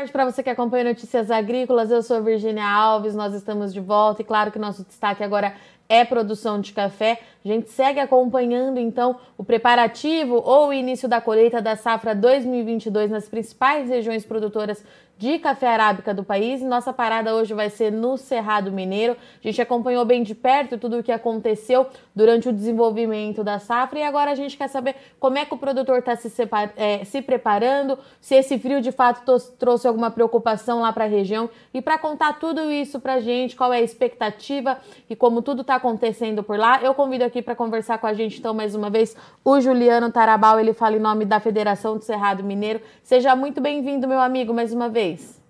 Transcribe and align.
tarde 0.00 0.12
para 0.12 0.24
você 0.24 0.42
que 0.42 0.48
acompanha 0.48 0.84
Notícias 0.84 1.30
Agrícolas. 1.30 1.90
Eu 1.90 2.02
sou 2.02 2.22
Virginia 2.22 2.66
Alves, 2.66 3.14
nós 3.14 3.34
estamos 3.34 3.70
de 3.70 3.80
volta 3.80 4.22
e 4.22 4.24
claro 4.24 4.50
que 4.50 4.58
nosso 4.58 4.82
destaque 4.82 5.22
agora 5.22 5.54
é 5.90 6.06
produção 6.06 6.58
de 6.58 6.72
café. 6.72 7.20
A 7.44 7.48
gente 7.48 7.68
segue 7.68 8.00
acompanhando 8.00 8.80
então 8.80 9.20
o 9.36 9.44
preparativo 9.44 10.36
ou 10.36 10.68
o 10.68 10.72
início 10.72 11.06
da 11.06 11.20
colheita 11.20 11.60
da 11.60 11.76
safra 11.76 12.14
2022 12.14 13.10
nas 13.10 13.28
principais 13.28 13.90
regiões 13.90 14.24
produtoras 14.24 14.82
de 15.20 15.38
café 15.38 15.68
arábica 15.68 16.14
do 16.14 16.24
país. 16.24 16.62
Nossa 16.62 16.94
parada 16.94 17.34
hoje 17.34 17.52
vai 17.52 17.68
ser 17.68 17.92
no 17.92 18.16
Cerrado 18.16 18.72
Mineiro. 18.72 19.12
A 19.12 19.46
gente 19.46 19.60
acompanhou 19.60 20.02
bem 20.02 20.22
de 20.22 20.34
perto 20.34 20.78
tudo 20.78 20.98
o 20.98 21.02
que 21.02 21.12
aconteceu 21.12 21.86
durante 22.16 22.48
o 22.48 22.52
desenvolvimento 22.52 23.44
da 23.44 23.58
safra 23.58 23.98
e 23.98 24.02
agora 24.02 24.30
a 24.30 24.34
gente 24.34 24.56
quer 24.56 24.68
saber 24.68 24.96
como 25.18 25.36
é 25.36 25.44
que 25.44 25.52
o 25.52 25.58
produtor 25.58 25.98
está 25.98 26.16
se, 26.16 26.32
é, 26.74 27.04
se, 27.04 27.20
preparando, 27.20 27.98
se 28.18 28.34
esse 28.34 28.58
frio 28.58 28.80
de 28.80 28.90
fato 28.90 29.22
trouxe 29.58 29.86
alguma 29.86 30.10
preocupação 30.10 30.80
lá 30.80 30.90
para 30.90 31.04
a 31.04 31.08
região. 31.08 31.50
E 31.74 31.82
para 31.82 31.98
contar 31.98 32.38
tudo 32.38 32.70
isso 32.70 32.98
para 32.98 33.14
a 33.14 33.20
gente, 33.20 33.54
qual 33.54 33.74
é 33.74 33.76
a 33.76 33.82
expectativa 33.82 34.78
e 35.10 35.14
como 35.14 35.42
tudo 35.42 35.60
está 35.60 35.74
acontecendo 35.74 36.42
por 36.42 36.58
lá, 36.58 36.80
eu 36.82 36.94
convido 36.94 37.24
aqui 37.24 37.42
para 37.42 37.54
conversar 37.54 37.98
com 37.98 38.06
a 38.06 38.14
gente 38.14 38.38
então 38.38 38.54
mais 38.54 38.74
uma 38.74 38.88
vez 38.88 39.14
o 39.44 39.60
Juliano 39.60 40.10
Tarabal. 40.10 40.58
Ele 40.58 40.72
fala 40.72 40.96
em 40.96 41.00
nome 41.00 41.26
da 41.26 41.38
Federação 41.40 41.98
do 41.98 42.04
Cerrado 42.04 42.42
Mineiro. 42.42 42.80
Seja 43.02 43.36
muito 43.36 43.60
bem-vindo, 43.60 44.08
meu 44.08 44.18
amigo, 44.18 44.54
mais 44.54 44.72
uma 44.72 44.88
vez 44.88 45.09
vocês. 45.10 45.40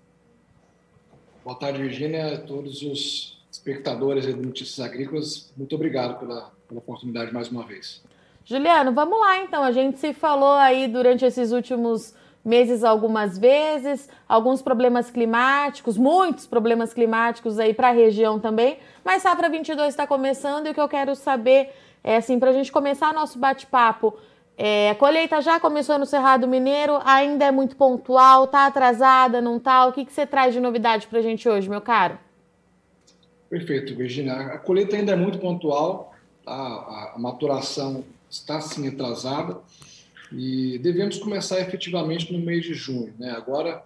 Boa 1.43 1.57
tarde, 1.57 1.81
Virginia, 1.81 2.35
a 2.35 2.37
todos 2.39 2.81
os 2.81 3.41
espectadores 3.51 4.25
de 4.25 4.33
Notícias 4.33 4.79
Agrícolas. 4.79 5.51
Muito 5.57 5.75
obrigado 5.75 6.19
pela, 6.19 6.51
pela 6.67 6.79
oportunidade 6.79 7.33
mais 7.33 7.49
uma 7.49 7.65
vez. 7.65 8.03
Juliano, 8.45 8.91
vamos 8.91 9.19
lá 9.19 9.39
então. 9.39 9.63
A 9.63 9.71
gente 9.71 9.99
se 9.99 10.13
falou 10.13 10.53
aí 10.53 10.87
durante 10.87 11.25
esses 11.25 11.51
últimos 11.51 12.13
meses 12.43 12.83
algumas 12.83 13.37
vezes, 13.37 14.09
alguns 14.27 14.63
problemas 14.63 15.11
climáticos, 15.11 15.95
muitos 15.95 16.47
problemas 16.47 16.91
climáticos 16.91 17.59
aí 17.59 17.71
para 17.71 17.89
a 17.89 17.91
região 17.91 18.39
também, 18.39 18.79
mas 19.05 19.21
safra 19.21 19.47
22 19.47 19.89
está 19.89 20.07
começando 20.07 20.65
e 20.65 20.71
o 20.71 20.73
que 20.73 20.81
eu 20.81 20.89
quero 20.89 21.15
saber 21.15 21.69
é 22.03 22.15
assim, 22.15 22.39
para 22.39 22.49
a 22.49 22.53
gente 22.53 22.71
começar 22.71 23.13
nosso 23.13 23.37
bate-papo, 23.37 24.17
é, 24.57 24.91
a 24.91 24.95
colheita 24.95 25.41
já 25.41 25.59
começou 25.59 25.97
no 25.97 26.05
Cerrado 26.05 26.47
Mineiro, 26.47 26.99
ainda 27.03 27.45
é 27.45 27.51
muito 27.51 27.75
pontual, 27.75 28.47
tá 28.47 28.65
atrasada, 28.65 29.41
não 29.41 29.59
tá? 29.59 29.85
O 29.87 29.91
que, 29.91 30.05
que 30.05 30.13
você 30.13 30.25
traz 30.25 30.53
de 30.53 30.59
novidade 30.59 31.07
para 31.07 31.19
a 31.19 31.21
gente 31.21 31.47
hoje, 31.49 31.69
meu 31.69 31.81
caro? 31.81 32.17
Perfeito, 33.49 33.95
Virginia. 33.95 34.33
A 34.33 34.57
colheita 34.57 34.95
ainda 34.95 35.11
é 35.11 35.15
muito 35.15 35.39
pontual, 35.39 36.13
tá? 36.45 36.53
a, 36.53 37.15
maturação 37.17 38.03
está 38.29 38.61
sim 38.61 38.87
atrasada 38.87 39.59
e 40.31 40.79
devemos 40.79 41.17
começar 41.17 41.59
efetivamente 41.59 42.31
no 42.31 42.39
mês 42.39 42.63
de 42.63 42.73
junho. 42.73 43.13
Né? 43.19 43.31
Agora, 43.31 43.83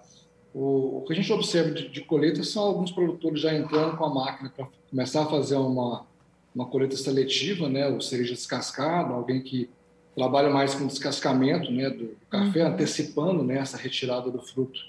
o, 0.54 1.04
que 1.08 1.14
a 1.14 1.16
gente 1.16 1.32
observa 1.34 1.72
de, 1.72 1.90
de, 1.90 2.02
colheita 2.02 2.44
são 2.44 2.64
alguns 2.64 2.92
produtores 2.92 3.42
já 3.42 3.54
entrando 3.54 3.98
com 3.98 4.06
a 4.06 4.14
máquina 4.14 4.54
para 4.56 4.68
começar 4.90 5.24
a 5.24 5.26
fazer 5.26 5.56
uma, 5.56 6.06
uma 6.54 6.68
colheita 6.68 6.96
seletiva, 6.96 7.68
né? 7.68 7.88
ou 7.88 8.00
cereja 8.02 8.34
descascada, 8.34 9.14
alguém 9.14 9.42
que 9.42 9.70
trabalha 10.16 10.50
mais 10.50 10.74
com 10.74 10.88
descascamento 10.88 11.72
né, 11.72 11.90
do 11.90 12.16
café, 12.30 12.64
uhum. 12.64 12.72
antecipando 12.72 13.44
né, 13.44 13.58
essa 13.58 13.78
retirada 13.78 14.32
do 14.32 14.42
fruto 14.42 14.80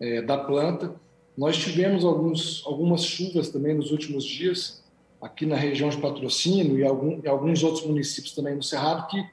é, 0.00 0.20
da 0.20 0.36
planta. 0.36 0.94
Nós 1.38 1.56
tivemos 1.56 2.04
alguns, 2.04 2.64
algumas 2.66 3.04
chuvas 3.04 3.48
também 3.48 3.74
nos 3.74 3.92
últimos 3.92 4.24
dias, 4.24 4.82
aqui 5.22 5.46
na 5.46 5.56
região 5.56 5.88
de 5.88 5.98
Patrocínio 5.98 6.78
e, 6.78 6.84
algum, 6.84 7.20
e 7.22 7.28
alguns 7.28 7.62
outros 7.62 7.86
municípios 7.86 8.34
também 8.34 8.56
no 8.56 8.62
Cerrado, 8.62 9.06
que 9.06 9.24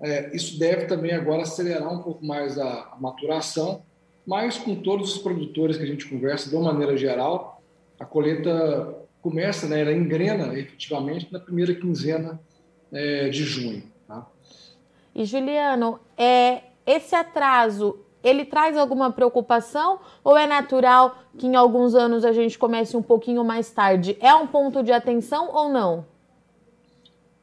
é, 0.00 0.34
isso 0.34 0.58
deve 0.58 0.86
também 0.86 1.12
agora 1.12 1.42
acelerar 1.42 1.92
um 1.92 2.02
pouco 2.02 2.24
mais 2.24 2.58
a, 2.58 2.92
a, 2.92 2.96
maturação, 3.00 3.82
mas 4.26 4.58
com 4.58 4.74
todos 4.74 5.14
os 5.14 5.22
produtores 5.22 5.76
que 5.76 5.82
a 5.82 5.86
gente 5.86 6.06
conversa, 6.06 6.50
de 6.50 6.56
uma 6.56 6.72
maneira 6.72 6.96
geral, 6.96 7.62
a 7.98 8.04
colheita 8.04 8.94
começa, 9.22 9.66
né, 9.66 9.80
ela 9.80 9.92
engrena 9.92 10.58
efetivamente 10.58 11.28
na 11.32 11.38
primeira 11.38 11.74
quinzena 11.74 12.38
é, 12.92 13.28
de 13.28 13.44
junho. 13.44 13.82
E 15.16 15.24
Juliano, 15.24 15.98
é, 16.14 16.60
esse 16.86 17.14
atraso 17.14 17.98
ele 18.22 18.44
traz 18.44 18.76
alguma 18.76 19.10
preocupação 19.10 19.98
ou 20.22 20.36
é 20.36 20.46
natural 20.46 21.16
que 21.38 21.46
em 21.46 21.56
alguns 21.56 21.94
anos 21.94 22.22
a 22.22 22.32
gente 22.32 22.58
comece 22.58 22.94
um 22.98 23.02
pouquinho 23.02 23.42
mais 23.42 23.70
tarde? 23.70 24.18
É 24.20 24.34
um 24.34 24.46
ponto 24.46 24.82
de 24.82 24.92
atenção 24.92 25.48
ou 25.54 25.70
não? 25.70 26.04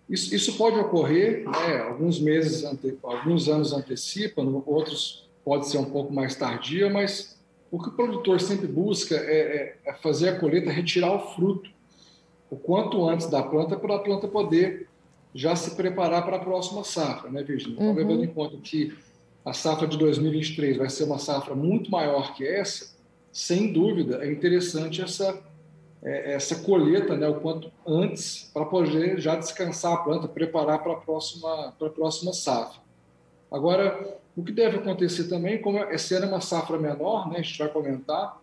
Isso, 0.08 0.36
isso 0.36 0.56
pode 0.56 0.78
ocorrer, 0.78 1.50
né? 1.50 1.80
alguns 1.80 2.20
meses, 2.20 2.64
ante, 2.64 2.96
alguns 3.02 3.50
anos 3.50 3.74
antecipam, 3.74 4.62
outros 4.68 5.28
pode 5.44 5.68
ser 5.68 5.80
um 5.80 5.86
pouco 5.86 6.14
mais 6.14 6.36
tardia, 6.36 6.92
mas 6.92 7.40
o 7.72 7.82
que 7.82 7.90
o 7.90 7.94
produtor 7.94 8.40
sempre 8.40 8.68
busca 8.68 9.16
é, 9.16 9.78
é, 9.86 9.90
é 9.90 9.94
fazer 9.96 10.30
a 10.30 10.40
colheita, 10.40 10.70
retirar 10.70 11.12
o 11.12 11.34
fruto 11.34 11.72
o 12.52 12.56
quanto 12.56 13.10
antes 13.10 13.26
da 13.32 13.42
planta 13.42 13.76
para 13.76 13.96
a 13.96 14.00
planta 14.00 14.28
poder 14.28 14.88
já 15.34 15.56
se 15.56 15.76
preparar 15.76 16.24
para 16.26 16.38
a 16.38 16.40
próxima 16.40 16.84
safra, 16.84 17.30
né, 17.30 17.44
Virginia? 17.44 17.76
Então, 17.76 17.88
uhum. 17.88 17.96
levando 17.96 18.24
em 18.24 18.28
conta 18.28 18.58
que 18.58 18.94
a 19.44 19.54
safra 19.54 19.88
de 19.88 19.98
2023 19.98 20.78
vai 20.78 20.90
ser 20.90 21.04
uma 21.04 21.20
safra 21.20 21.56
muito 21.56 21.92
maior 21.92 22.34
que 22.36 22.46
essa, 22.46 22.96
sem 23.32 23.74
dúvida 23.74 24.24
é 24.24 24.32
interessante 24.32 25.02
essa 25.02 25.42
é, 26.04 26.34
essa 26.34 26.58
colheita, 26.58 27.16
né, 27.16 27.28
o 27.30 27.36
quanto 27.36 27.72
antes 27.88 28.52
para 28.54 28.66
poder 28.66 29.20
já 29.20 29.36
descansar 29.36 29.94
a 29.94 29.98
planta, 29.98 30.28
preparar 30.28 30.84
para 30.84 30.94
a 30.94 30.98
próxima 30.98 31.74
para 31.80 31.88
a 31.88 31.92
próxima 31.92 32.34
safra. 32.34 32.82
Agora, 33.50 34.18
o 34.36 34.44
que 34.44 34.52
deve 34.52 34.78
acontecer 34.78 35.26
também, 35.26 35.62
como 35.62 35.78
essa 35.78 36.16
era 36.16 36.28
uma 36.28 36.42
safra 36.42 36.78
menor, 36.78 37.30
né, 37.30 37.40
a 37.40 37.42
gente 37.42 37.58
vai 37.58 37.70
comentar, 37.70 38.42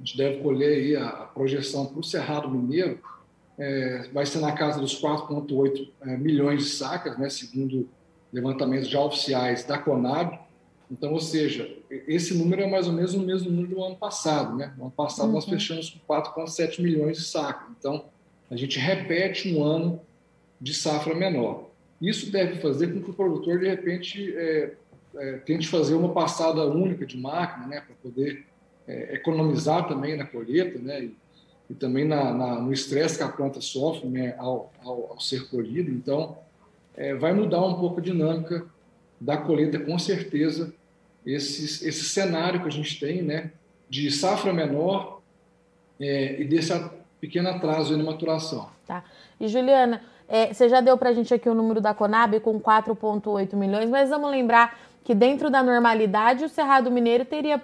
a 0.00 0.04
gente 0.04 0.16
deve 0.16 0.42
colher 0.42 0.78
aí 0.78 0.96
a, 0.96 1.08
a 1.08 1.24
projeção 1.26 1.84
para 1.84 2.00
o 2.00 2.04
Cerrado 2.04 2.48
Mineiro, 2.48 2.98
é, 3.58 4.08
vai 4.12 4.24
ser 4.24 4.38
na 4.38 4.52
casa 4.52 4.80
dos 4.80 5.00
4,8 5.00 5.88
é, 6.02 6.16
milhões 6.16 6.64
de 6.64 6.70
sacas, 6.70 7.18
né, 7.18 7.28
segundo 7.28 7.88
levantamentos 8.32 8.88
já 8.88 9.00
oficiais 9.00 9.64
da 9.64 9.78
Conab. 9.78 10.38
Então, 10.90 11.12
ou 11.12 11.20
seja, 11.20 11.70
esse 11.90 12.34
número 12.34 12.62
é 12.62 12.66
mais 12.66 12.86
ou 12.86 12.92
menos 12.92 13.12
o 13.14 13.20
mesmo 13.20 13.50
número 13.50 13.74
do 13.74 13.82
ano 13.82 13.96
passado. 13.96 14.56
Né? 14.56 14.72
No 14.76 14.84
ano 14.84 14.92
passado, 14.92 15.26
uhum. 15.26 15.34
nós 15.34 15.44
fechamos 15.44 15.90
com 15.90 16.14
4,7 16.14 16.80
milhões 16.80 17.18
de 17.18 17.24
sacas. 17.24 17.68
Então, 17.78 18.04
a 18.50 18.56
gente 18.56 18.78
repete 18.78 19.54
um 19.54 19.62
ano 19.62 20.00
de 20.60 20.72
safra 20.72 21.14
menor. 21.14 21.68
Isso 22.00 22.30
deve 22.30 22.60
fazer 22.60 22.92
com 22.92 23.02
que 23.02 23.10
o 23.10 23.14
produtor, 23.14 23.58
de 23.58 23.68
repente, 23.68 24.34
é, 24.36 24.72
é, 25.16 25.32
tente 25.38 25.68
fazer 25.68 25.94
uma 25.94 26.12
passada 26.12 26.64
única 26.64 27.04
de 27.04 27.18
máquina, 27.18 27.66
né, 27.66 27.80
para 27.80 27.94
poder 27.96 28.46
é, 28.86 29.14
economizar 29.14 29.86
também 29.88 30.16
na 30.16 30.24
colheita, 30.24 30.78
né, 30.78 31.04
e, 31.04 31.16
e 31.68 31.74
também 31.74 32.04
na, 32.04 32.32
na, 32.32 32.60
no 32.60 32.72
estresse 32.72 33.18
que 33.18 33.22
a 33.22 33.28
planta 33.28 33.60
sofre 33.60 34.08
né, 34.08 34.34
ao, 34.38 34.72
ao, 34.82 35.12
ao 35.12 35.20
ser 35.20 35.48
colhida. 35.48 35.90
Então, 35.90 36.36
é, 36.96 37.14
vai 37.14 37.32
mudar 37.32 37.64
um 37.64 37.74
pouco 37.74 38.00
a 38.00 38.02
dinâmica 38.02 38.66
da 39.20 39.36
colheita, 39.36 39.78
com 39.78 39.98
certeza, 39.98 40.72
esse, 41.26 41.86
esse 41.86 42.04
cenário 42.04 42.62
que 42.62 42.68
a 42.68 42.72
gente 42.72 42.98
tem 42.98 43.22
né, 43.22 43.50
de 43.88 44.10
safra 44.10 44.52
menor 44.52 45.20
é, 46.00 46.40
e 46.40 46.44
desse 46.44 46.72
pequeno 47.20 47.48
atraso 47.48 47.96
na 47.96 48.04
maturação. 48.04 48.68
Tá. 48.86 49.04
E, 49.38 49.46
Juliana, 49.48 50.00
é, 50.28 50.52
você 50.52 50.68
já 50.68 50.80
deu 50.80 50.96
para 50.96 51.10
a 51.10 51.12
gente 51.12 51.32
aqui 51.34 51.48
o 51.48 51.54
número 51.54 51.80
da 51.80 51.92
Conab 51.92 52.38
com 52.40 52.60
4,8 52.60 53.54
milhões, 53.56 53.90
mas 53.90 54.08
vamos 54.08 54.30
lembrar 54.30 54.78
que 55.04 55.14
dentro 55.14 55.50
da 55.50 55.62
normalidade 55.62 56.44
o 56.44 56.48
Cerrado 56.48 56.90
Mineiro 56.90 57.24
teria 57.24 57.60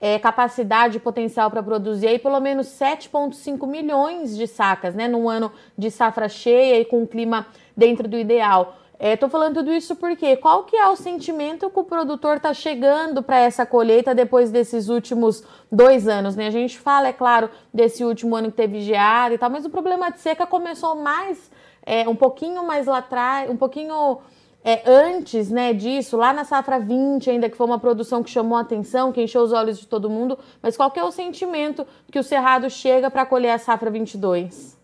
é, 0.00 0.18
capacidade 0.18 0.98
potencial 0.98 1.50
para 1.50 1.62
produzir 1.62 2.08
aí 2.08 2.18
pelo 2.18 2.40
menos 2.40 2.68
7,5 2.68 3.66
milhões 3.66 4.36
de 4.36 4.46
sacas, 4.46 4.94
né? 4.94 5.06
Num 5.06 5.28
ano 5.28 5.52
de 5.76 5.90
safra 5.90 6.28
cheia 6.28 6.80
e 6.80 6.84
com 6.84 7.02
um 7.02 7.06
clima 7.06 7.46
dentro 7.76 8.08
do 8.08 8.16
ideal. 8.16 8.76
Estou 8.98 9.28
é, 9.28 9.30
falando 9.30 9.54
tudo 9.54 9.72
isso 9.72 9.96
porque 9.96 10.36
qual 10.36 10.64
que 10.64 10.76
é 10.76 10.86
o 10.86 10.94
sentimento 10.94 11.70
que 11.70 11.78
o 11.78 11.84
produtor 11.84 12.36
está 12.36 12.52
chegando 12.52 13.22
para 13.22 13.38
essa 13.38 13.64
colheita 13.64 14.14
depois 14.14 14.50
desses 14.50 14.90
últimos 14.90 15.42
dois 15.72 16.06
anos, 16.06 16.36
né? 16.36 16.48
A 16.48 16.50
gente 16.50 16.78
fala, 16.78 17.08
é 17.08 17.12
claro, 17.12 17.48
desse 17.72 18.04
último 18.04 18.36
ano 18.36 18.50
que 18.50 18.58
teve 18.58 18.80
geada 18.80 19.34
e 19.34 19.38
tal, 19.38 19.48
mas 19.48 19.64
o 19.64 19.70
problema 19.70 20.10
de 20.10 20.20
seca 20.20 20.46
começou 20.46 20.96
mais, 20.96 21.50
é, 21.84 22.06
um 22.06 22.14
pouquinho 22.14 22.62
mais 22.66 22.86
lá 22.86 22.98
atrás, 22.98 23.48
um 23.48 23.56
pouquinho 23.56 24.18
é, 24.62 24.82
antes 24.88 25.50
né, 25.50 25.72
disso, 25.72 26.16
lá 26.16 26.32
na 26.32 26.44
safra 26.44 26.78
20, 26.78 27.30
ainda 27.30 27.48
que 27.48 27.56
foi 27.56 27.66
uma 27.66 27.78
produção 27.78 28.22
que 28.22 28.30
chamou 28.30 28.58
a 28.58 28.60
atenção, 28.60 29.10
que 29.10 29.22
encheu 29.22 29.42
os 29.42 29.52
olhos 29.52 29.78
de 29.78 29.86
todo 29.86 30.10
mundo, 30.10 30.38
mas 30.62 30.76
qual 30.76 30.90
que 30.90 31.00
é 31.00 31.04
o 31.04 31.10
sentimento 31.10 31.86
que 32.10 32.18
o 32.18 32.22
Cerrado 32.22 32.68
chega 32.68 33.10
para 33.10 33.24
colher 33.24 33.50
a 33.50 33.58
safra 33.58 33.90
22? 33.90 34.78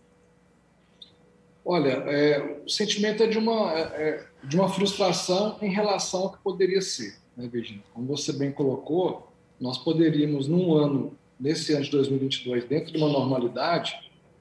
Olha, 1.63 1.89
é, 2.07 2.61
o 2.65 2.69
sentimento 2.69 3.21
é 3.21 3.27
de 3.27 3.37
uma, 3.37 3.71
é, 3.73 3.81
é, 3.81 4.25
de 4.43 4.55
uma 4.55 4.69
frustração 4.69 5.57
em 5.61 5.69
relação 5.69 6.21
ao 6.21 6.31
que 6.31 6.39
poderia 6.39 6.81
ser, 6.81 7.15
né, 7.35 7.47
Virginia? 7.47 7.83
Como 7.93 8.07
você 8.07 8.33
bem 8.33 8.51
colocou, 8.51 9.27
nós 9.59 9.77
poderíamos, 9.77 10.47
num 10.47 10.73
ano, 10.73 11.15
nesse 11.39 11.73
ano 11.73 11.83
de 11.83 11.91
2022, 11.91 12.65
dentro 12.65 12.93
de 12.93 12.97
uma 12.97 13.09
normalidade, 13.09 13.93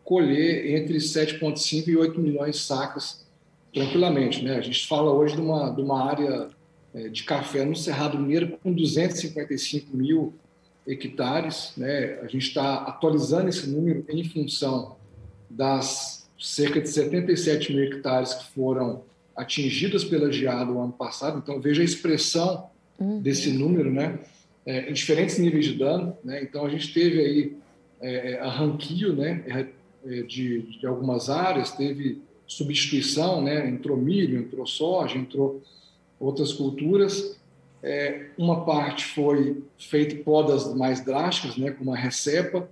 colher 0.05 0.77
entre 0.77 0.99
7,5 0.99 1.89
e 1.89 1.97
8 1.97 2.21
milhões 2.21 2.57
de 2.57 2.63
sacas 2.63 3.26
tranquilamente. 3.77 4.43
Né? 4.43 4.57
A 4.57 4.61
gente 4.63 4.87
fala 4.87 5.13
hoje 5.13 5.35
de 5.35 5.41
uma, 5.43 5.69
de 5.69 5.83
uma 5.83 6.03
área 6.03 6.49
é, 6.95 7.09
de 7.09 7.25
café 7.25 7.63
no 7.63 7.77
Cerrado 7.77 8.19
Mineiro 8.19 8.59
com 8.63 8.73
255 8.73 9.95
mil 9.95 10.35
hectares. 10.87 11.75
Né? 11.77 12.19
A 12.23 12.27
gente 12.27 12.49
está 12.49 12.77
atualizando 12.77 13.51
esse 13.51 13.69
número 13.69 14.03
em 14.09 14.25
função 14.25 14.97
das 15.51 16.27
cerca 16.41 16.81
de 16.81 16.89
77 16.89 17.75
mil 17.75 17.85
hectares 17.85 18.33
que 18.33 18.53
foram 18.53 19.03
atingidas 19.37 20.05
pela 20.05 20.33
geada 20.33 20.73
o 20.73 20.81
ano 20.81 20.93
passado. 20.93 21.39
Então, 21.39 21.61
veja 21.61 21.83
a 21.83 21.85
expressão 21.85 22.71
uhum. 22.99 23.21
desse 23.21 23.53
número, 23.53 23.93
né? 23.93 24.19
É, 24.65 24.91
em 24.91 24.93
diferentes 24.93 25.39
níveis 25.39 25.67
de 25.67 25.75
dano. 25.75 26.17
Né? 26.25 26.43
Então, 26.43 26.65
a 26.65 26.71
gente 26.71 26.93
teve 26.95 27.21
aí 27.21 27.57
é, 28.01 28.33
é 28.33 28.41
arranquio 28.41 29.15
né? 29.15 29.45
É, 29.47 29.67
é, 30.07 30.23
de, 30.23 30.63
de 30.79 30.87
algumas 30.87 31.29
áreas, 31.29 31.73
teve 31.73 32.23
substituição, 32.47 33.43
né? 33.43 33.69
entrou 33.69 33.97
milho, 33.97 34.39
entrou 34.39 34.67
soja, 34.67 35.17
entrou 35.17 35.63
outras 36.19 36.53
culturas. 36.53 37.39
É, 37.83 38.31
uma 38.39 38.65
parte 38.65 39.05
foi 39.05 39.63
feita 39.79 40.23
podas 40.23 40.75
mais 40.75 41.05
drásticas, 41.05 41.57
né? 41.57 41.71
como 41.71 41.93
a 41.93 41.97
recepa. 41.97 42.69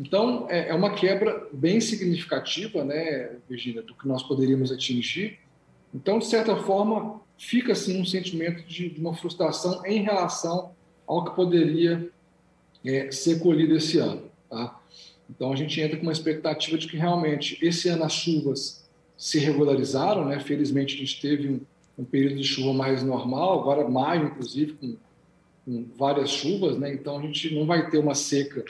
Então, 0.00 0.46
é, 0.48 0.70
é 0.70 0.74
uma 0.74 0.94
quebra 0.94 1.46
bem 1.52 1.78
significativa, 1.78 2.82
né, 2.82 3.36
Virginia, 3.46 3.82
do 3.82 3.94
que 3.94 4.08
nós 4.08 4.22
poderíamos 4.22 4.72
atingir. 4.72 5.38
Então, 5.92 6.18
de 6.18 6.24
certa 6.24 6.56
forma, 6.56 7.20
fica 7.36 7.72
assim 7.72 8.00
um 8.00 8.04
sentimento 8.06 8.66
de, 8.66 8.88
de 8.88 8.98
uma 8.98 9.14
frustração 9.14 9.84
em 9.84 10.02
relação 10.02 10.72
ao 11.06 11.24
que 11.26 11.36
poderia 11.36 12.10
é, 12.82 13.10
ser 13.10 13.40
colhido 13.40 13.76
esse 13.76 13.98
ano. 13.98 14.22
Tá? 14.48 14.80
Então, 15.28 15.52
a 15.52 15.56
gente 15.56 15.78
entra 15.78 15.98
com 15.98 16.04
uma 16.04 16.12
expectativa 16.12 16.78
de 16.78 16.88
que 16.88 16.96
realmente 16.96 17.58
esse 17.60 17.88
ano 17.88 18.04
as 18.04 18.12
chuvas 18.12 18.88
se 19.20 19.38
regularizaram, 19.38 20.24
né? 20.24 20.40
Felizmente, 20.40 20.94
a 20.94 20.98
gente 20.98 21.20
teve 21.20 21.46
um, 21.46 21.60
um 21.98 22.04
período 22.06 22.36
de 22.36 22.44
chuva 22.44 22.72
mais 22.72 23.02
normal, 23.02 23.60
agora 23.60 23.86
maio, 23.86 24.28
inclusive, 24.28 24.72
com, 24.72 24.96
com 25.66 25.86
várias 25.94 26.30
chuvas, 26.30 26.78
né? 26.78 26.94
Então, 26.94 27.18
a 27.18 27.20
gente 27.20 27.54
não 27.54 27.66
vai 27.66 27.90
ter 27.90 27.98
uma 27.98 28.14
seca 28.14 28.64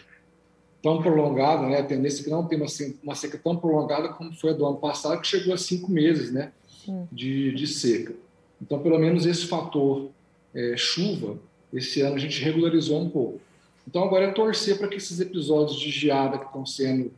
tão 0.82 1.00
prolongada, 1.00 1.68
né? 1.68 1.78
A 1.78 1.84
tendência 1.84 2.22
é 2.22 2.24
que 2.24 2.30
não 2.30 2.44
tem 2.44 2.58
uma, 2.58 2.66
uma 3.00 3.14
seca 3.14 3.38
tão 3.38 3.56
prolongada 3.56 4.08
como 4.08 4.34
foi 4.34 4.50
a 4.50 4.52
do 4.52 4.66
ano 4.66 4.78
passado, 4.78 5.20
que 5.20 5.28
chegou 5.28 5.54
a 5.54 5.56
cinco 5.56 5.88
meses, 5.88 6.32
né? 6.32 6.50
De, 7.12 7.52
de 7.54 7.68
seca. 7.68 8.12
Então, 8.60 8.80
pelo 8.80 8.98
menos 8.98 9.26
esse 9.26 9.46
fator 9.46 10.10
é, 10.52 10.74
chuva, 10.76 11.38
esse 11.72 12.00
ano 12.00 12.16
a 12.16 12.18
gente 12.18 12.42
regularizou 12.42 13.00
um 13.00 13.08
pouco. 13.08 13.40
Então, 13.86 14.02
agora 14.02 14.24
é 14.24 14.32
torcer 14.32 14.78
para 14.78 14.88
que 14.88 14.96
esses 14.96 15.20
episódios 15.20 15.78
de 15.78 15.90
geada 15.92 16.38
que 16.38 16.46
estão 16.46 16.66
sendo 16.66 17.12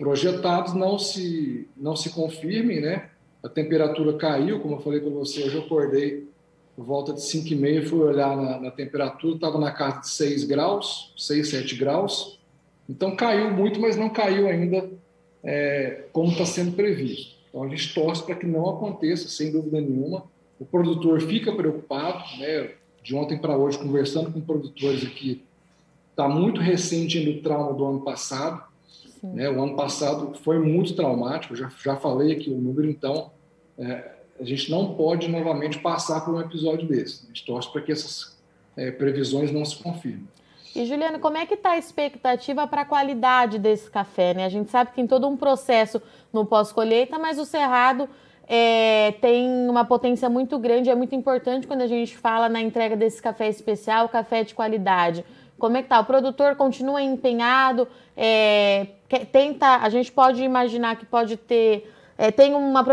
projetados 0.00 0.72
não 0.72 0.98
se, 0.98 1.68
não 1.76 1.94
se 1.94 2.08
confirmem, 2.08 2.80
né? 2.80 3.10
A 3.44 3.50
temperatura 3.50 4.14
caiu, 4.14 4.58
como 4.60 4.76
eu 4.76 4.80
falei 4.80 4.98
para 4.98 5.10
você, 5.10 5.44
hoje 5.44 5.56
eu 5.56 5.62
acordei 5.62 6.26
por 6.74 6.86
volta 6.86 7.12
de 7.12 7.22
5 7.22 7.48
e 7.48 7.54
meia, 7.54 7.86
fui 7.86 7.98
olhar 7.98 8.34
na, 8.34 8.58
na 8.58 8.70
temperatura, 8.70 9.34
estava 9.34 9.58
na 9.58 9.70
casa 9.70 10.00
de 10.00 10.08
6 10.08 10.44
graus, 10.44 11.12
6, 11.18 11.50
7 11.50 11.76
graus. 11.76 12.40
Então, 12.88 13.14
caiu 13.14 13.50
muito, 13.50 13.78
mas 13.78 13.94
não 13.98 14.08
caiu 14.08 14.48
ainda 14.48 14.88
é, 15.44 16.06
como 16.14 16.32
está 16.32 16.46
sendo 16.46 16.72
previsto. 16.72 17.36
Então, 17.50 17.62
a 17.62 17.68
gente 17.68 17.92
torce 17.92 18.22
para 18.22 18.36
que 18.36 18.46
não 18.46 18.70
aconteça, 18.70 19.28
sem 19.28 19.52
dúvida 19.52 19.82
nenhuma. 19.82 20.24
O 20.58 20.64
produtor 20.64 21.20
fica 21.20 21.52
preocupado, 21.52 22.24
né? 22.38 22.70
De 23.02 23.14
ontem 23.14 23.36
para 23.36 23.54
hoje, 23.54 23.76
conversando 23.76 24.32
com 24.32 24.40
produtores 24.40 25.04
aqui, 25.04 25.42
está 26.10 26.26
muito 26.26 26.58
recente 26.58 27.18
ainda 27.18 27.32
o 27.32 27.42
trauma 27.42 27.74
do 27.74 27.84
ano 27.84 28.00
passado. 28.00 28.69
Né? 29.22 29.48
O 29.50 29.62
ano 29.62 29.76
passado 29.76 30.34
foi 30.42 30.58
muito 30.58 30.94
traumático, 30.94 31.54
já, 31.54 31.70
já 31.82 31.96
falei 31.96 32.32
aqui 32.32 32.50
o 32.50 32.56
número, 32.56 32.88
então 32.88 33.30
é, 33.78 34.10
a 34.40 34.44
gente 34.44 34.70
não 34.70 34.94
pode 34.94 35.28
novamente 35.28 35.78
passar 35.78 36.24
por 36.24 36.34
um 36.34 36.40
episódio 36.40 36.88
desse. 36.88 37.24
A 37.24 37.26
gente 37.28 37.44
torce 37.44 37.70
para 37.70 37.82
que 37.82 37.92
essas 37.92 38.38
é, 38.76 38.90
previsões 38.90 39.52
não 39.52 39.64
se 39.64 39.76
confirmem. 39.76 40.26
E 40.74 40.86
Juliana, 40.86 41.18
como 41.18 41.36
é 41.36 41.44
que 41.44 41.54
está 41.54 41.72
a 41.72 41.78
expectativa 41.78 42.66
para 42.66 42.82
a 42.82 42.84
qualidade 42.84 43.58
desse 43.58 43.90
café? 43.90 44.34
Né? 44.34 44.44
A 44.44 44.48
gente 44.48 44.70
sabe 44.70 44.90
que 44.90 44.96
tem 44.96 45.06
todo 45.06 45.26
um 45.26 45.36
processo 45.36 46.00
no 46.32 46.46
pós-colheita, 46.46 47.18
mas 47.18 47.38
o 47.38 47.44
cerrado 47.44 48.08
é, 48.46 49.12
tem 49.20 49.68
uma 49.68 49.84
potência 49.84 50.28
muito 50.28 50.58
grande, 50.58 50.88
é 50.88 50.94
muito 50.94 51.14
importante 51.14 51.66
quando 51.66 51.82
a 51.82 51.86
gente 51.86 52.16
fala 52.16 52.48
na 52.48 52.60
entrega 52.60 52.96
desse 52.96 53.20
café 53.20 53.48
especial, 53.48 54.08
café 54.08 54.44
de 54.44 54.54
qualidade. 54.54 55.24
Como 55.60 55.76
é 55.76 55.82
que 55.82 55.88
tá? 55.88 56.00
O 56.00 56.04
produtor 56.04 56.56
continua 56.56 57.00
empenhado, 57.00 57.86
é, 58.16 58.88
tenta, 59.30 59.76
a 59.76 59.88
gente 59.88 60.10
pode 60.10 60.42
imaginar 60.42 60.96
que 60.96 61.06
pode 61.06 61.36
ter 61.36 61.88
é, 62.20 62.30
tem 62.30 62.52
uma 62.54 62.84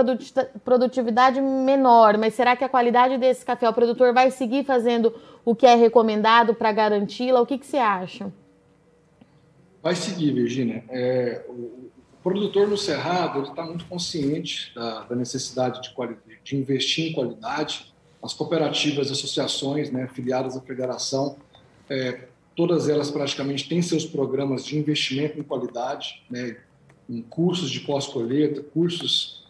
produtividade 0.64 1.42
menor, 1.42 2.18
mas 2.18 2.34
será 2.34 2.56
que 2.56 2.64
a 2.64 2.70
qualidade 2.70 3.18
desse 3.18 3.46
café, 3.46 3.68
o 3.68 3.74
produtor 3.74 4.14
vai 4.14 4.32
seguir 4.32 4.64
fazendo 4.64 5.14
o 5.44 5.54
que 5.54 5.66
é 5.66 5.76
recomendado 5.76 6.56
para 6.56 6.72
garanti-la? 6.72 7.42
O 7.42 7.46
que, 7.46 7.58
que 7.58 7.66
você 7.66 7.76
acha? 7.76 8.32
Vai 9.84 9.96
seguir, 9.96 10.32
Virginia. 10.32 10.82
É, 10.90 11.44
o, 11.50 11.90
produtor 12.24 12.70
no 12.70 12.78
Cerrado 12.78 13.44
está 13.44 13.66
muito 13.66 13.86
consciente 13.86 14.74
da, 14.74 15.04
da 15.04 15.16
necessidade 15.16 15.82
de, 15.82 15.94
de, 16.44 16.56
investir 16.56 17.10
em 17.10 17.14
qualidade. 17.14 17.94
As 18.24 18.34
cooperativas, 18.34 19.12
associações, 19.12 19.92
né, 19.92 20.08
filiadas 20.08 20.56
à 20.56 20.62
federação, 20.62 21.36
é, 21.90 22.28
todas 22.58 22.90
elas 22.90 23.12
praticamente 23.12 23.70
têm 23.70 23.84
seus 23.84 24.04
programas 24.04 24.66
de 24.66 24.80
investimento 24.80 25.40
em 25.40 25.44
qualidade, 25.44 26.24
né, 26.28 26.58
em 27.08 27.22
cursos 27.22 27.70
de 27.70 27.82
pós-colheita, 27.82 28.64
cursos 28.64 29.48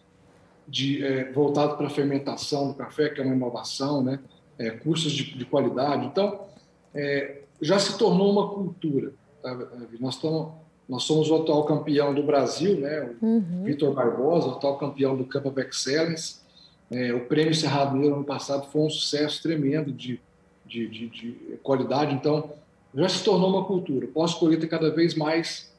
de, 0.68 1.02
é, 1.02 1.32
voltados 1.32 1.76
para 1.76 1.86
a 1.86 1.90
fermentação 1.90 2.68
do 2.68 2.74
café, 2.74 3.08
que 3.08 3.18
é 3.18 3.24
uma 3.24 3.34
inovação, 3.34 4.04
né, 4.04 4.20
é, 4.58 4.70
cursos 4.70 5.10
de, 5.12 5.36
de, 5.38 5.44
qualidade. 5.46 6.04
Então, 6.04 6.44
é, 6.94 7.40
já 7.62 7.78
se 7.78 7.96
tornou 7.96 8.30
uma 8.30 8.50
cultura. 8.50 9.14
Tá? 9.42 9.54
Nós, 9.98 10.16
estamos, 10.16 10.52
nós 10.86 11.02
somos 11.04 11.30
o 11.30 11.36
atual 11.36 11.64
campeão 11.64 12.12
do 12.12 12.22
Brasil, 12.22 12.78
né, 12.78 13.10
o 13.22 13.24
uhum. 13.24 13.64
Vitor 13.64 13.94
Barbosa, 13.94 14.48
o 14.48 14.50
atual 14.52 14.76
campeão 14.76 15.16
do 15.16 15.24
Cup 15.24 15.46
of 15.46 15.58
Excellence. 15.58 16.40
É, 16.90 17.14
o 17.14 17.20
Prêmio 17.20 17.54
Cerrado 17.54 17.94
Mineiro 17.94 18.16
ano 18.16 18.24
passado 18.24 18.70
foi 18.70 18.82
um 18.82 18.90
sucesso 18.90 19.42
tremendo 19.42 19.90
de, 19.90 20.20
de, 20.66 20.86
de, 20.86 21.08
de 21.08 21.58
qualidade. 21.62 22.14
Então, 22.14 22.52
já 22.94 23.08
se 23.08 23.22
tornou 23.24 23.50
uma 23.50 23.64
cultura. 23.64 24.06
O 24.06 24.08
pós-colheita 24.08 24.66
é 24.66 24.68
cada 24.68 24.90
vez 24.90 25.14
mais 25.14 25.72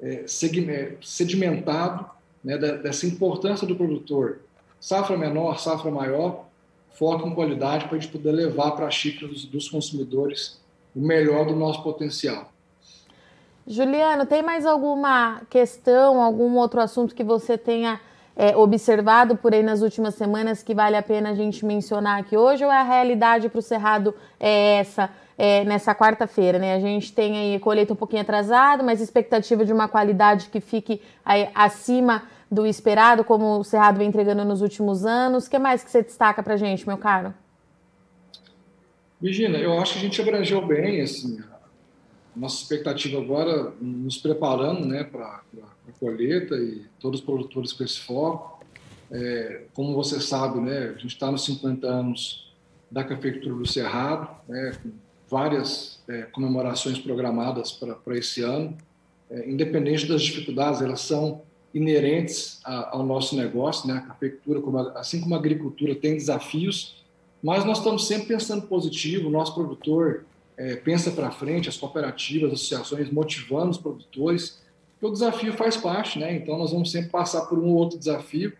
é, 0.00 0.24
sedimentado 0.26 2.06
né, 2.42 2.58
dessa 2.58 3.06
importância 3.06 3.66
do 3.66 3.76
produtor. 3.76 4.40
Safra 4.80 5.16
menor, 5.16 5.58
safra 5.58 5.90
maior, 5.90 6.46
foco 6.92 7.28
em 7.28 7.34
qualidade 7.34 7.86
para 7.86 7.96
a 7.96 8.00
gente 8.00 8.12
poder 8.12 8.32
levar 8.32 8.72
para 8.72 8.86
a 8.86 8.90
xícara 8.90 9.28
dos, 9.28 9.44
dos 9.44 9.68
consumidores 9.68 10.60
o 10.94 11.00
melhor 11.00 11.46
do 11.46 11.56
nosso 11.56 11.82
potencial. 11.82 12.52
Juliano, 13.66 14.26
tem 14.26 14.42
mais 14.42 14.66
alguma 14.66 15.40
questão, 15.48 16.22
algum 16.22 16.56
outro 16.56 16.80
assunto 16.80 17.14
que 17.14 17.24
você 17.24 17.56
tenha 17.56 17.98
é, 18.36 18.54
observado 18.56 19.36
por 19.36 19.54
aí 19.54 19.62
nas 19.62 19.80
últimas 19.80 20.14
semanas 20.14 20.62
que 20.62 20.74
vale 20.74 20.96
a 20.96 21.02
pena 21.02 21.30
a 21.30 21.34
gente 21.34 21.64
mencionar 21.64 22.20
aqui 22.20 22.36
hoje? 22.36 22.64
Ou 22.64 22.70
é 22.70 22.76
a 22.76 22.82
realidade 22.82 23.48
para 23.48 23.58
o 23.58 23.62
Cerrado 23.62 24.14
é 24.38 24.76
essa? 24.76 25.10
É, 25.36 25.64
nessa 25.64 25.94
quarta-feira, 25.94 26.58
né? 26.58 26.74
A 26.74 26.80
gente 26.80 27.12
tem 27.12 27.36
aí 27.36 27.58
colheita 27.58 27.92
um 27.92 27.96
pouquinho 27.96 28.22
atrasada, 28.22 28.82
mas 28.82 29.00
expectativa 29.00 29.64
de 29.64 29.72
uma 29.72 29.88
qualidade 29.88 30.48
que 30.48 30.60
fique 30.60 31.00
aí, 31.24 31.48
acima 31.54 32.22
do 32.50 32.66
esperado, 32.66 33.24
como 33.24 33.58
o 33.58 33.64
Cerrado 33.64 33.98
vem 33.98 34.08
entregando 34.08 34.44
nos 34.44 34.62
últimos 34.62 35.04
anos. 35.04 35.46
O 35.46 35.50
que 35.50 35.58
mais 35.58 35.82
que 35.82 35.90
você 35.90 36.02
destaca 36.02 36.42
para 36.42 36.54
a 36.54 36.56
gente, 36.56 36.86
meu 36.86 36.98
caro? 36.98 37.34
Virginia, 39.20 39.58
eu 39.58 39.78
acho 39.80 39.94
que 39.94 39.98
a 40.00 40.02
gente 40.02 40.20
abrangeu 40.20 40.64
bem, 40.66 41.00
assim, 41.00 41.42
nossa 42.36 42.62
expectativa 42.62 43.20
agora, 43.20 43.72
nos 43.80 44.18
preparando, 44.18 44.86
né, 44.86 45.04
para 45.04 45.40
a 45.58 45.92
colheita 45.98 46.54
e 46.56 46.84
todos 47.00 47.20
os 47.20 47.26
produtores 47.26 47.72
com 47.72 47.84
esse 47.84 48.00
foco. 48.00 48.62
É, 49.10 49.62
como 49.72 49.94
você 49.94 50.20
sabe, 50.20 50.60
né, 50.60 50.94
a 50.96 50.98
gente 50.98 51.14
está 51.14 51.30
nos 51.30 51.44
50 51.44 51.86
anos 51.86 52.52
da 52.90 53.04
cafeicultura 53.04 53.54
do 53.54 53.66
Cerrado, 53.66 54.28
né, 54.48 54.76
com 54.82 54.90
várias 55.34 55.98
é, 56.08 56.22
comemorações 56.22 56.96
programadas 56.96 57.72
para 57.72 58.16
esse 58.16 58.40
ano. 58.40 58.78
É, 59.28 59.50
independente 59.50 60.06
das 60.06 60.22
dificuldades, 60.22 60.80
elas 60.80 61.00
são 61.00 61.42
inerentes 61.74 62.60
a, 62.64 62.96
ao 62.96 63.02
nosso 63.02 63.34
negócio, 63.34 63.88
né? 63.88 63.94
A 63.94 64.00
cafeicultura, 64.02 64.60
como 64.60 64.78
a, 64.78 64.92
assim 65.00 65.20
como 65.20 65.34
a 65.34 65.38
agricultura, 65.38 65.92
tem 65.96 66.14
desafios, 66.14 67.02
mas 67.42 67.64
nós 67.64 67.78
estamos 67.78 68.06
sempre 68.06 68.28
pensando 68.28 68.68
positivo. 68.68 69.26
O 69.26 69.32
nosso 69.32 69.52
produtor 69.54 70.24
é, 70.56 70.76
pensa 70.76 71.10
para 71.10 71.32
frente, 71.32 71.68
as 71.68 71.76
cooperativas, 71.76 72.52
as 72.52 72.60
associações 72.60 73.10
motivando 73.10 73.70
os 73.72 73.78
produtores, 73.78 74.62
o 75.02 75.10
desafio 75.10 75.52
faz 75.54 75.76
parte, 75.76 76.16
né? 76.16 76.32
Então 76.36 76.56
nós 76.56 76.70
vamos 76.70 76.92
sempre 76.92 77.10
passar 77.10 77.46
por 77.46 77.58
um 77.58 77.70
ou 77.70 77.74
outro 77.74 77.98
desafio, 77.98 78.52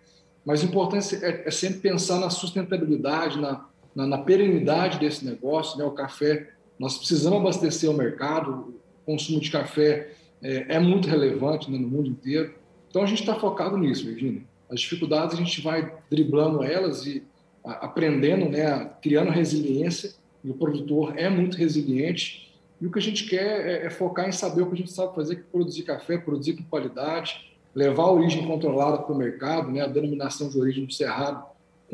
mas 0.44 0.60
o 0.60 0.66
importante 0.66 1.24
é, 1.24 1.44
é 1.46 1.50
sempre 1.52 1.78
pensar 1.78 2.18
na 2.18 2.30
sustentabilidade, 2.30 3.40
na, 3.40 3.64
na, 3.94 4.08
na 4.08 4.18
perenidade 4.18 4.98
desse 4.98 5.24
negócio, 5.24 5.78
né? 5.78 5.84
O 5.84 5.92
café 5.92 6.53
nós 6.78 6.98
precisamos 6.98 7.38
abastecer 7.38 7.90
o 7.90 7.94
mercado, 7.94 8.74
o 9.02 9.06
consumo 9.06 9.40
de 9.40 9.50
café 9.50 10.12
é, 10.42 10.76
é 10.76 10.78
muito 10.78 11.08
relevante 11.08 11.70
né, 11.70 11.78
no 11.78 11.88
mundo 11.88 12.08
inteiro. 12.08 12.54
Então 12.90 13.02
a 13.02 13.06
gente 13.06 13.20
está 13.20 13.34
focado 13.34 13.76
nisso, 13.76 14.04
Virginia. 14.04 14.42
As 14.70 14.80
dificuldades 14.80 15.34
a 15.34 15.38
gente 15.38 15.60
vai 15.60 15.92
driblando 16.10 16.62
elas 16.62 17.06
e 17.06 17.22
aprendendo, 17.64 18.48
né, 18.48 18.90
criando 19.00 19.30
resiliência. 19.30 20.12
E 20.42 20.50
o 20.50 20.54
produtor 20.54 21.14
é 21.16 21.30
muito 21.30 21.56
resiliente 21.56 22.52
E 22.78 22.86
o 22.86 22.90
que 22.90 22.98
a 22.98 23.02
gente 23.02 23.26
quer 23.26 23.66
é, 23.66 23.86
é 23.86 23.90
focar 23.90 24.28
em 24.28 24.32
saber 24.32 24.62
o 24.62 24.66
que 24.66 24.74
a 24.74 24.76
gente 24.76 24.92
sabe 24.92 25.14
fazer, 25.14 25.36
que 25.36 25.42
produzir 25.44 25.84
café, 25.84 26.18
produzir 26.18 26.54
com 26.54 26.64
qualidade, 26.64 27.54
levar 27.74 28.02
a 28.02 28.12
origem 28.12 28.46
controlada 28.46 28.98
para 28.98 29.12
o 29.12 29.16
mercado, 29.16 29.70
né, 29.70 29.80
a 29.80 29.86
denominação 29.86 30.50
de 30.50 30.58
origem 30.58 30.84
do 30.84 30.92
Cerrado, 30.92 31.44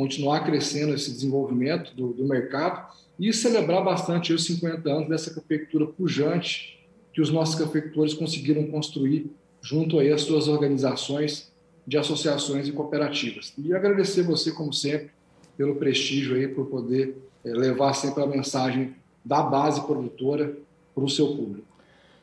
continuar 0.00 0.46
crescendo 0.46 0.94
esse 0.94 1.10
desenvolvimento 1.10 1.94
do, 1.94 2.14
do 2.14 2.24
mercado 2.24 2.90
e 3.18 3.30
celebrar 3.34 3.84
bastante 3.84 4.32
os 4.32 4.46
50 4.46 4.90
anos 4.90 5.08
dessa 5.10 5.34
cafeicultura 5.34 5.86
pujante 5.86 6.80
que 7.12 7.20
os 7.20 7.30
nossos 7.30 7.54
cafeicultores 7.54 8.14
conseguiram 8.14 8.66
construir 8.68 9.30
junto 9.60 9.98
aí 9.98 10.10
às 10.10 10.22
suas 10.22 10.48
organizações 10.48 11.52
de 11.86 11.98
associações 11.98 12.66
e 12.66 12.72
cooperativas. 12.72 13.52
E 13.58 13.74
agradecer 13.74 14.22
você, 14.22 14.52
como 14.52 14.72
sempre, 14.72 15.10
pelo 15.54 15.76
prestígio 15.76 16.34
aí, 16.34 16.48
por 16.48 16.64
poder 16.66 17.18
é, 17.44 17.50
levar 17.50 17.92
sempre 17.92 18.22
a 18.22 18.26
mensagem 18.26 18.94
da 19.22 19.42
base 19.42 19.82
produtora 19.82 20.56
para 20.94 21.04
o 21.04 21.10
seu 21.10 21.26
público. 21.26 21.68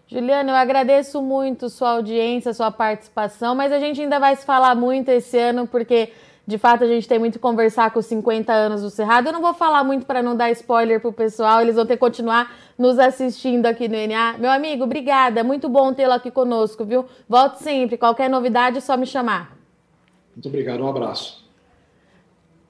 Juliano, 0.08 0.50
eu 0.50 0.56
agradeço 0.56 1.22
muito 1.22 1.70
sua 1.70 1.92
audiência, 1.92 2.56
sua 2.56 2.72
participação, 2.72 3.54
mas 3.54 3.72
a 3.72 3.80
gente 3.80 4.02
ainda 4.02 4.18
vai 4.18 4.36
se 4.36 4.46
falar 4.46 4.74
muito 4.74 5.10
esse 5.10 5.38
ano, 5.38 5.68
porque 5.68 6.10
de 6.48 6.58
fato 6.58 6.86
a 6.86 6.88
gente 6.88 7.06
tem 7.06 7.20
muito 7.20 7.34
que 7.34 7.40
conversar 7.40 7.92
com 7.92 8.00
os 8.00 8.06
50 8.06 8.54
anos 8.54 8.82
do 8.82 8.90
Cerrado. 8.90 9.28
Eu 9.28 9.34
não 9.34 9.42
vou 9.42 9.54
falar 9.54 9.84
muito 9.84 10.06
para 10.06 10.24
não 10.24 10.34
dar 10.34 10.50
spoiler 10.52 11.02
pro 11.02 11.12
pessoal, 11.12 11.60
eles 11.62 11.76
vão 11.76 11.86
ter 11.86 11.96
que 11.96 12.00
continuar 12.00 12.56
nos 12.78 12.98
assistindo 12.98 13.66
aqui 13.66 13.90
no 13.90 13.96
NA. 13.96 14.38
Meu 14.38 14.50
amigo, 14.50 14.86
obrigada, 14.86 15.44
muito 15.44 15.68
bom 15.68 15.94
tê-lo 15.94 16.14
aqui 16.14 16.32
conosco, 16.32 16.86
viu? 16.86 17.06
Volte 17.28 17.62
sempre, 17.62 17.98
qualquer 17.98 18.30
novidade 18.30 18.78
é 18.78 18.80
só 18.80 18.96
me 18.96 19.06
chamar. 19.06 19.58
Muito 20.34 20.48
obrigado, 20.48 20.82
um 20.82 20.88
abraço. 20.88 21.46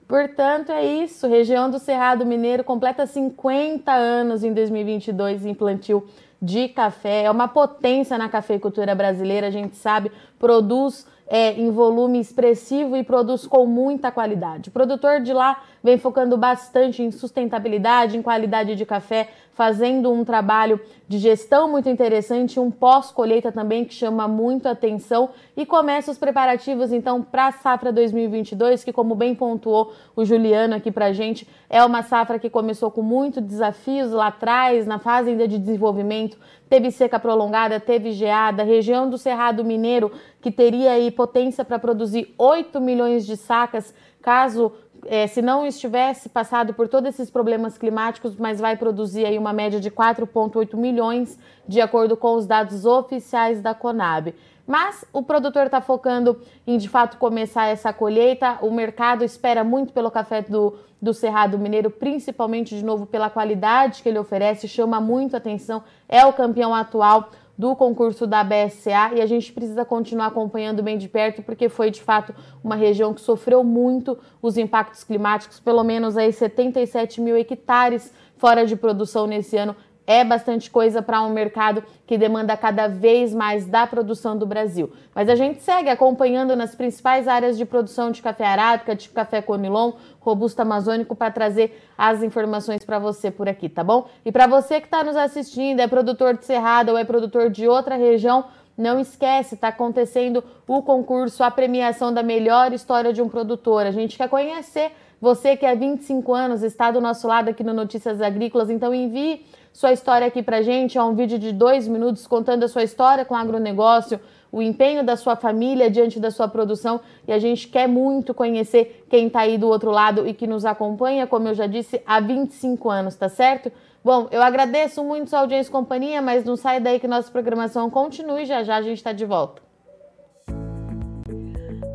Portanto, 0.07 0.71
é 0.71 0.83
isso. 0.83 1.27
Região 1.27 1.69
do 1.69 1.77
Cerrado 1.77 2.25
Mineiro 2.25 2.63
completa 2.63 3.05
50 3.05 3.91
anos 3.91 4.43
em 4.43 4.53
2022 4.53 5.45
em 5.45 5.53
plantio 5.53 6.07
de 6.41 6.69
café. 6.69 7.25
É 7.25 7.31
uma 7.31 7.47
potência 7.47 8.17
na 8.17 8.29
cafeicultura 8.29 8.95
brasileira, 8.95 9.47
a 9.47 9.51
gente 9.51 9.75
sabe, 9.75 10.11
produz 10.39 11.05
é, 11.27 11.53
em 11.53 11.69
volume 11.71 12.19
expressivo 12.19 12.95
e 12.95 13.03
produz 13.03 13.45
com 13.45 13.65
muita 13.65 14.11
qualidade. 14.11 14.69
O 14.69 14.71
produtor 14.71 15.19
de 15.21 15.33
lá 15.33 15.61
vem 15.87 15.97
focando 15.97 16.35
bastante 16.35 17.01
em 17.01 17.11
sustentabilidade, 17.11 18.17
em 18.17 18.21
qualidade 18.21 18.75
de 18.75 18.85
café, 18.85 19.29
fazendo 19.53 20.11
um 20.11 20.25
trabalho 20.25 20.81
de 21.07 21.17
gestão 21.17 21.71
muito 21.71 21.87
interessante, 21.87 22.59
um 22.59 22.69
pós-colheita 22.69 23.53
também 23.53 23.85
que 23.85 23.93
chama 23.93 24.27
muito 24.27 24.67
atenção. 24.67 25.29
E 25.55 25.65
começa 25.65 26.11
os 26.11 26.17
preparativos 26.17 26.91
então 26.91 27.23
para 27.23 27.47
a 27.47 27.51
safra 27.53 27.93
2022, 27.93 28.83
que 28.83 28.91
como 28.91 29.15
bem 29.15 29.33
pontuou 29.33 29.93
o 30.13 30.25
Juliano 30.25 30.75
aqui 30.75 30.91
para 30.91 31.13
gente, 31.13 31.47
é 31.69 31.81
uma 31.85 32.03
safra 32.03 32.37
que 32.37 32.49
começou 32.49 32.91
com 32.91 33.01
muitos 33.01 33.41
desafios 33.41 34.11
lá 34.11 34.27
atrás, 34.27 34.85
na 34.85 34.99
fase 34.99 35.29
ainda 35.29 35.47
de 35.47 35.57
desenvolvimento, 35.57 36.37
teve 36.69 36.91
seca 36.91 37.17
prolongada, 37.17 37.79
teve 37.79 38.11
geada, 38.11 38.61
região 38.61 39.09
do 39.09 39.17
Cerrado 39.17 39.63
Mineiro 39.63 40.11
que 40.41 40.51
teria 40.51 40.91
aí 40.91 41.11
potência 41.11 41.63
para 41.63 41.79
produzir 41.79 42.35
8 42.37 42.81
milhões 42.81 43.25
de 43.25 43.37
sacas 43.37 43.93
caso 44.21 44.73
é, 45.05 45.27
se 45.27 45.41
não 45.41 45.65
estivesse 45.65 46.29
passado 46.29 46.73
por 46.73 46.87
todos 46.87 47.09
esses 47.09 47.29
problemas 47.29 47.77
climáticos, 47.77 48.35
mas 48.35 48.59
vai 48.59 48.75
produzir 48.75 49.25
aí 49.25 49.37
uma 49.37 49.53
média 49.53 49.79
de 49.79 49.91
4,8 49.91 50.75
milhões, 50.75 51.37
de 51.67 51.79
acordo 51.81 52.17
com 52.17 52.33
os 52.35 52.45
dados 52.45 52.85
oficiais 52.85 53.61
da 53.61 53.73
Conab. 53.73 54.33
Mas 54.65 55.05
o 55.13 55.23
produtor 55.23 55.67
está 55.67 55.79
focando 55.79 56.41
em 56.65 56.77
de 56.77 56.89
fato 56.89 57.17
começar 57.17 57.67
essa 57.67 57.93
colheita. 57.93 58.57
O 58.61 58.69
mercado 58.69 59.23
espera 59.23 59.63
muito 59.63 59.93
pelo 59.93 60.11
café 60.11 60.41
do, 60.41 60.77
do 61.01 61.13
Cerrado 61.13 61.57
Mineiro, 61.57 61.89
principalmente 61.89 62.75
de 62.75 62.83
novo 62.83 63.05
pela 63.05 63.29
qualidade 63.29 64.03
que 64.03 64.09
ele 64.09 64.19
oferece, 64.19 64.67
chama 64.67 64.99
muito 64.99 65.37
atenção. 65.37 65.81
É 66.09 66.25
o 66.25 66.33
campeão 66.33 66.75
atual 66.75 67.29
do 67.57 67.75
concurso 67.75 68.27
da 68.27 68.43
BSA 68.43 69.15
e 69.15 69.21
a 69.21 69.25
gente 69.25 69.51
precisa 69.51 69.83
continuar 69.83 70.27
acompanhando 70.27 70.83
bem 70.83 70.97
de 70.97 71.09
perto 71.09 71.41
porque 71.41 71.67
foi 71.67 71.89
de 71.89 72.01
fato 72.01 72.33
uma 72.63 72.75
região 72.75 73.13
que 73.13 73.21
sofreu 73.21 73.63
muito 73.63 74.17
os 74.41 74.57
impactos 74.57 75.03
climáticos, 75.03 75.59
pelo 75.59 75.83
menos 75.83 76.15
aí 76.15 76.31
77 76.31 77.19
mil 77.19 77.35
hectares 77.35 78.13
fora 78.37 78.65
de 78.65 78.75
produção 78.75 79.25
nesse 79.25 79.57
ano 79.57 79.75
é 80.07 80.23
bastante 80.23 80.71
coisa 80.71 81.01
para 81.01 81.21
um 81.21 81.29
mercado 81.29 81.83
que 82.07 82.17
demanda 82.17 82.55
cada 82.55 82.87
vez 82.87 83.35
mais 83.35 83.65
da 83.65 83.85
produção 83.85 84.37
do 84.37 84.45
Brasil. 84.45 84.89
Mas 85.13 85.27
a 85.27 85.35
gente 85.35 85.61
segue 85.61 85.89
acompanhando 85.89 86.55
nas 86.55 86.73
principais 86.73 87.27
áreas 87.27 87.57
de 87.57 87.65
produção 87.65 88.09
de 88.09 88.21
café 88.21 88.45
arábica, 88.45 88.95
de 88.95 89.09
café 89.09 89.41
conilon, 89.41 89.91
robusto 90.21 90.61
amazônico 90.61 91.13
para 91.13 91.29
trazer 91.29 91.77
as 91.97 92.23
informações 92.23 92.85
para 92.85 92.97
você 92.97 93.29
por 93.29 93.49
aqui, 93.49 93.67
tá 93.67 93.83
bom? 93.83 94.07
E 94.25 94.31
para 94.31 94.47
você 94.47 94.79
que 94.79 94.87
está 94.87 95.03
nos 95.03 95.17
assistindo, 95.17 95.81
é 95.81 95.87
produtor 95.87 96.37
de 96.37 96.45
Cerrado 96.45 96.89
ou 96.89 96.97
é 96.97 97.03
produtor 97.03 97.49
de 97.49 97.67
outra 97.67 97.97
região, 97.97 98.45
não 98.77 98.99
esquece, 98.99 99.55
está 99.55 99.69
acontecendo 99.69 100.43
o 100.67 100.81
concurso, 100.83 101.43
a 101.43 101.51
premiação 101.51 102.13
da 102.13 102.23
melhor 102.23 102.71
história 102.71 103.11
de 103.11 103.21
um 103.21 103.27
produtor. 103.27 103.85
A 103.85 103.91
gente 103.91 104.15
quer 104.17 104.29
conhecer 104.29 104.91
você 105.19 105.57
que 105.57 105.65
há 105.65 105.73
25 105.73 106.33
anos 106.33 106.61
está 106.61 106.91
do 106.91 107.01
nosso 107.01 107.27
lado 107.27 107.49
aqui 107.49 107.63
no 107.63 107.73
Notícias 107.73 108.21
Agrícolas, 108.21 108.69
então 108.69 108.93
envie 108.93 109.45
sua 109.73 109.91
história 109.91 110.27
aqui 110.27 110.43
pra 110.43 110.61
gente. 110.61 110.97
É 110.97 111.03
um 111.03 111.15
vídeo 111.15 111.39
de 111.39 111.51
dois 111.51 111.87
minutos 111.87 112.27
contando 112.27 112.63
a 112.63 112.67
sua 112.67 112.83
história 112.83 113.25
com 113.25 113.33
o 113.33 113.37
agronegócio, 113.37 114.19
o 114.51 114.61
empenho 114.61 115.03
da 115.03 115.15
sua 115.15 115.35
família 115.35 115.89
diante 115.89 116.19
da 116.19 116.31
sua 116.31 116.47
produção 116.47 117.01
e 117.27 117.33
a 117.33 117.39
gente 117.39 117.67
quer 117.67 117.87
muito 117.87 118.33
conhecer 118.33 119.05
quem 119.09 119.27
está 119.27 119.41
aí 119.41 119.57
do 119.57 119.67
outro 119.67 119.91
lado 119.91 120.27
e 120.27 120.33
que 120.33 120.47
nos 120.47 120.65
acompanha, 120.65 121.27
como 121.27 121.47
eu 121.47 121.53
já 121.53 121.67
disse, 121.67 122.01
há 122.05 122.19
25 122.19 122.89
anos, 122.89 123.15
tá 123.15 123.27
certo? 123.27 123.71
Bom, 124.03 124.27
eu 124.31 124.41
agradeço 124.41 125.03
muito 125.03 125.29
sua 125.29 125.39
audiência 125.39 125.69
e 125.69 125.71
companhia, 125.71 126.21
mas 126.21 126.45
não 126.45 126.55
sai 126.55 126.79
daí 126.79 126.99
que 126.99 127.07
nossa 127.07 127.29
programação 127.31 127.89
continue, 127.89 128.45
já 128.45 128.63
já 128.63 128.77
a 128.77 128.81
gente 128.81 128.97
está 128.97 129.11
de 129.11 129.25
volta. 129.25 129.66